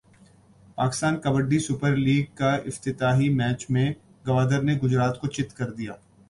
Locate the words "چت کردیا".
5.27-5.93